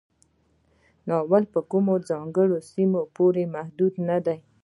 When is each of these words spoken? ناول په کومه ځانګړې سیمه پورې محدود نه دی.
ناول 1.07 1.43
په 1.53 1.59
کومه 1.71 1.93
ځانګړې 2.09 2.59
سیمه 2.71 3.01
پورې 3.15 3.43
محدود 3.55 3.93
نه 4.09 4.17
دی. 4.25 4.39